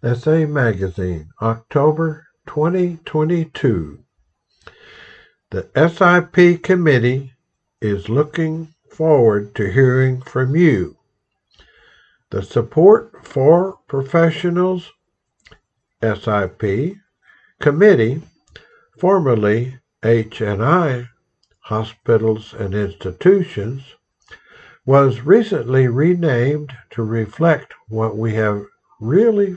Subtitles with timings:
[0.00, 3.98] Essay Magazine, October 2022.
[5.50, 7.32] The SIP committee
[7.80, 10.98] is looking forward to hearing from you.
[12.30, 14.92] The Support for Professionals
[16.00, 16.94] SIP
[17.58, 18.22] committee,
[19.00, 21.08] formerly H&I
[21.62, 23.96] Hospitals and Institutions,
[24.86, 28.62] was recently renamed to reflect what we have
[29.00, 29.56] really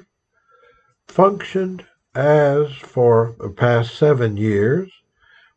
[1.08, 1.86] functioned
[2.16, 4.92] as for the past seven years.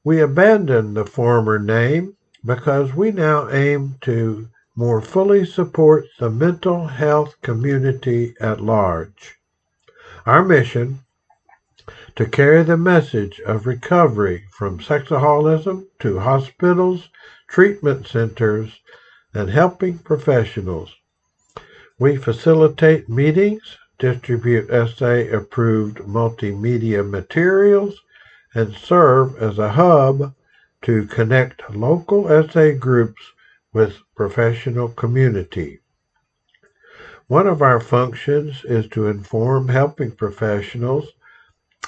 [0.03, 6.87] We abandoned the former name because we now aim to more fully support the mental
[6.87, 9.37] health community at large.
[10.27, 11.01] Our mission
[12.17, 17.09] to carry the message of recovery from sexaholism to hospitals,
[17.49, 18.81] treatment centers,
[19.33, 20.95] and helping professionals.
[21.99, 28.01] We facilitate meetings, distribute SA approved multimedia materials,
[28.55, 30.35] and serve as a hub
[30.83, 33.23] to connect local SA groups
[33.73, 35.81] with professional community.
[37.27, 41.09] One of our functions is to inform helping professionals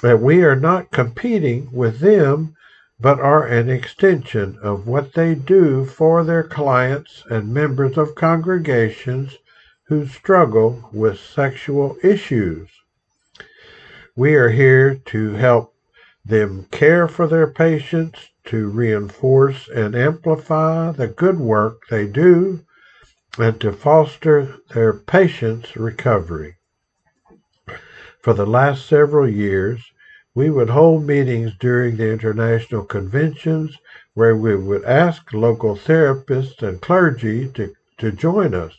[0.01, 2.55] that we are not competing with them,
[2.99, 9.37] but are an extension of what they do for their clients and members of congregations
[9.87, 12.69] who struggle with sexual issues.
[14.15, 15.73] We are here to help
[16.25, 22.65] them care for their patients, to reinforce and amplify the good work they do,
[23.37, 26.57] and to foster their patients' recovery.
[28.21, 29.79] For the last several years,
[30.35, 33.77] we would hold meetings during the international conventions
[34.15, 38.75] where we would ask local therapists and clergy to, to join us.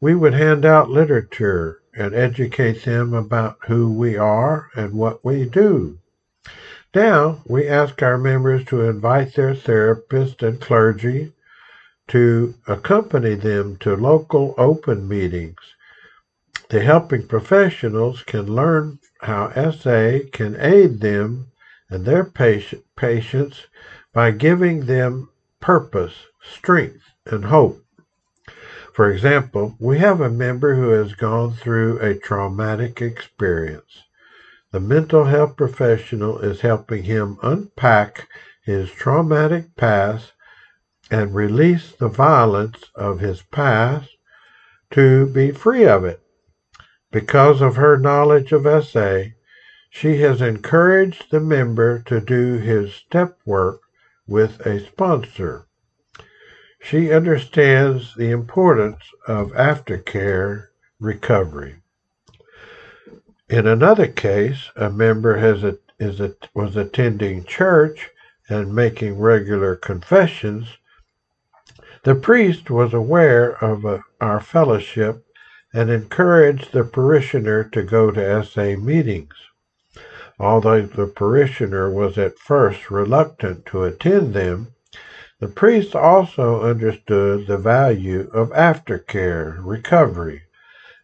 [0.00, 5.44] We would hand out literature and educate them about who we are and what we
[5.44, 5.98] do.
[6.94, 11.34] Now, we ask our members to invite their therapists and clergy
[12.08, 15.58] to accompany them to local open meetings.
[16.70, 21.52] The helping professionals can learn how SA can aid them
[21.90, 23.66] and their patient, patients
[24.12, 25.28] by giving them
[25.60, 27.84] purpose, strength, and hope.
[28.92, 34.02] For example, we have a member who has gone through a traumatic experience.
[34.72, 38.28] The mental health professional is helping him unpack
[38.62, 40.32] his traumatic past
[41.10, 44.10] and release the violence of his past
[44.90, 46.20] to be free of it.
[47.10, 49.24] Because of her knowledge of SA,
[49.90, 53.80] she has encouraged the member to do his step work
[54.26, 55.66] with a sponsor.
[56.82, 60.68] She understands the importance of aftercare
[60.98, 61.76] recovery.
[63.48, 68.10] In another case, a member has a, is a, was attending church
[68.48, 70.78] and making regular confessions.
[72.04, 75.24] The priest was aware of a, our fellowship
[75.74, 79.34] and encouraged the parishioner to go to SA meetings.
[80.38, 84.74] Although the parishioner was at first reluctant to attend them,
[85.40, 90.42] the priest also understood the value of aftercare recovery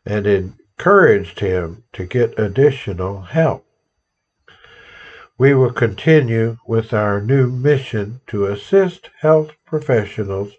[0.04, 3.66] and encouraged him to get additional help.
[5.38, 10.52] We will continue with our new mission to assist health professionals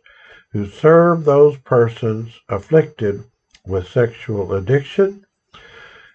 [0.51, 3.23] who serve those persons afflicted
[3.65, 5.25] with sexual addiction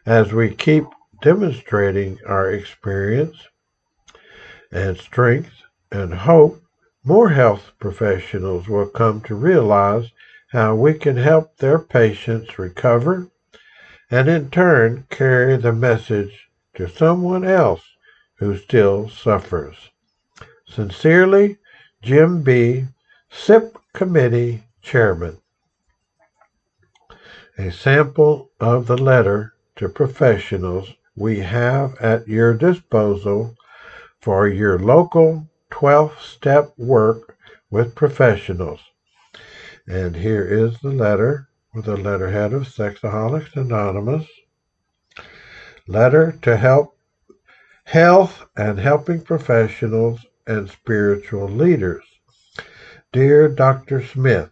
[0.05, 0.84] as we keep
[1.23, 3.37] demonstrating our experience
[4.73, 5.53] and strength
[5.93, 6.62] and hope
[7.04, 10.10] more health professionals will come to realize
[10.52, 13.28] how we can help their patients recover
[14.10, 17.82] and in turn carry the message to someone else
[18.36, 19.90] who still suffers.
[20.66, 21.58] Sincerely,
[22.02, 22.84] Jim B.,
[23.30, 25.38] SIP Committee Chairman.
[27.58, 33.56] A sample of the letter to professionals we have at your disposal
[34.20, 37.36] for your local 12 step work
[37.70, 38.80] with professionals.
[39.88, 44.26] And here is the letter with the letterhead of Sexaholics Anonymous.
[45.88, 46.96] Letter to help
[47.84, 52.04] health and helping professionals and spiritual leaders.
[53.10, 54.04] Dear Dr.
[54.04, 54.50] Smith,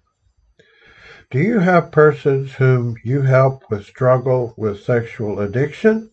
[1.31, 6.11] do you have persons whom you help with struggle with sexual addiction?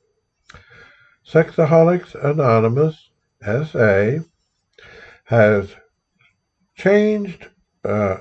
[1.26, 3.10] Sexaholics Anonymous,
[3.42, 4.20] SA,
[5.28, 5.70] has
[6.76, 7.48] changed
[7.84, 8.18] uh,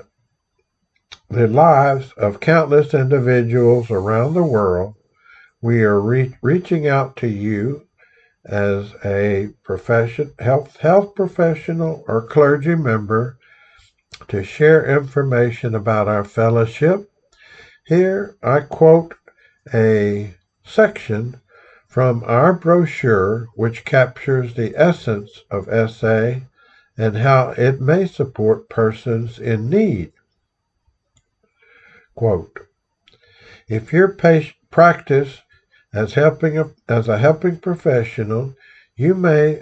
[1.29, 4.94] the lives of countless individuals around the world
[5.61, 7.87] we are re- reaching out to you
[8.44, 13.38] as a profession, health, health professional or clergy member
[14.29, 17.11] to share information about our fellowship.
[17.87, 19.14] Here I quote
[19.75, 21.41] a section
[21.88, 26.41] from our brochure which captures the essence of SA
[26.96, 30.12] and how it may support persons in need.
[32.14, 32.66] Quote,
[33.69, 34.08] if your
[34.70, 35.43] practice
[35.93, 38.54] as helping a, as a helping professional,
[38.96, 39.60] you may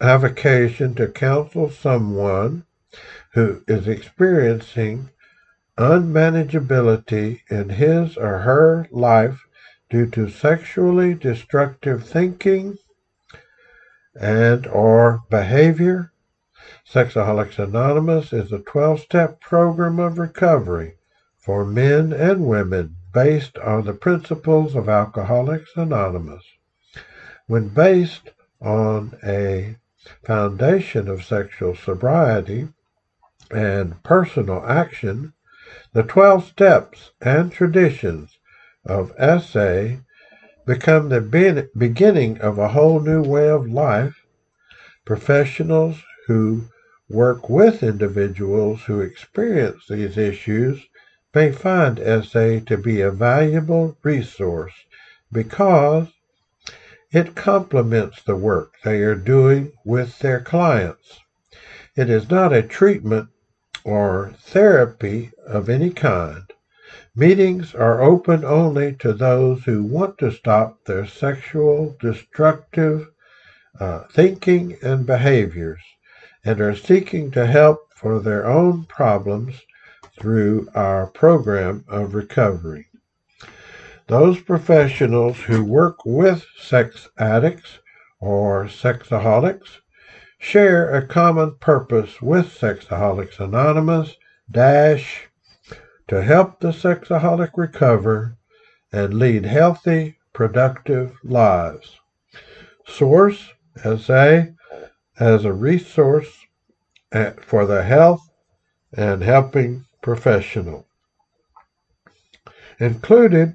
[0.00, 2.64] have occasion to counsel someone
[3.34, 5.10] who is experiencing
[5.78, 9.46] unmanageability in his or her life
[9.88, 12.76] due to sexually destructive thinking
[14.14, 16.11] and or behavior.
[16.88, 20.94] Sexaholics Anonymous is a 12-step program of recovery
[21.36, 26.44] for men and women based on the principles of Alcoholics Anonymous.
[27.46, 28.30] When based
[28.60, 29.76] on a
[30.24, 32.68] foundation of sexual sobriety
[33.50, 35.32] and personal action,
[35.92, 38.38] the 12 steps and traditions
[38.84, 39.96] of SA
[40.64, 44.24] become the beginning of a whole new way of life.
[45.04, 46.02] Professionals
[46.32, 46.64] who
[47.10, 50.82] work with individuals who experience these issues
[51.34, 54.72] may find SA to be a valuable resource
[55.30, 56.08] because
[57.10, 61.20] it complements the work they are doing with their clients.
[61.94, 63.28] It is not a treatment
[63.84, 66.44] or therapy of any kind.
[67.14, 73.08] Meetings are open only to those who want to stop their sexual destructive
[73.78, 75.82] uh, thinking and behaviors
[76.44, 79.54] and are seeking to help for their own problems
[80.18, 82.86] through our program of recovery.
[84.08, 87.78] Those professionals who work with sex addicts
[88.20, 89.78] or sexaholics
[90.38, 94.16] share a common purpose with Sexaholics Anonymous
[94.50, 95.28] dash
[96.08, 98.36] to help the sexaholic recover
[98.92, 102.00] and lead healthy, productive lives.
[102.86, 104.46] Source SA
[105.18, 106.46] as a resource
[107.40, 108.28] for the health
[108.96, 110.86] and helping professional.
[112.78, 113.54] Included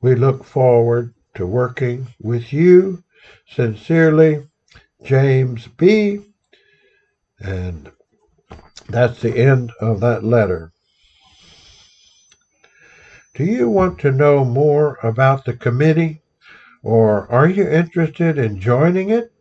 [0.00, 3.04] We look forward to working with you.
[3.48, 4.48] Sincerely,
[5.04, 6.20] James B.
[7.40, 7.92] And
[8.88, 10.72] that's the end of that letter.
[13.34, 16.22] Do you want to know more about the committee
[16.82, 19.32] or are you interested in joining it?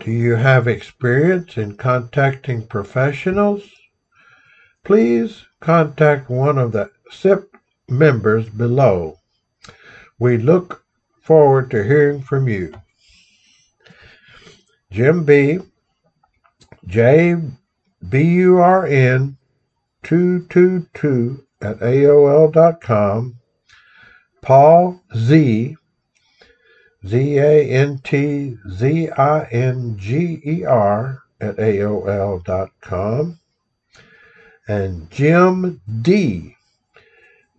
[0.00, 3.70] Do you have experience in contacting professionals?
[4.84, 7.56] please contact one of the SIP
[7.88, 9.18] members below.
[10.18, 10.84] We look
[11.22, 12.74] forward to hearing from you.
[14.90, 15.58] Jim B.
[16.86, 17.36] J.
[18.06, 18.22] B.
[18.22, 18.58] U.
[18.58, 18.86] R.
[18.86, 19.38] N.
[20.02, 23.36] 222 at AOL.com.
[24.42, 25.76] Paul Z.
[27.06, 33.38] Z A N T Z I N G E R at AOL.com
[34.66, 36.56] and Jim D.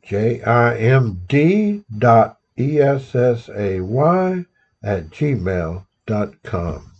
[0.03, 4.45] J-I-M-D dot E-S-S-A-Y
[4.83, 6.94] at gmail dot com.